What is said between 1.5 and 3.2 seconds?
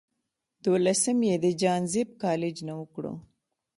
جهانزيب کالج نه اوکړو